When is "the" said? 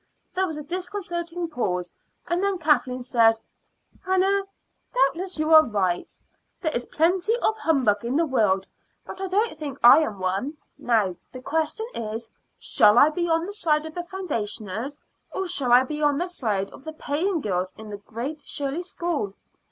8.15-8.25, 11.31-11.41, 13.45-13.53, 13.93-14.01, 16.17-16.29, 16.83-16.93, 17.91-17.97